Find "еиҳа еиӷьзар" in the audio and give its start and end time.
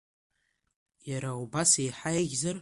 1.81-2.57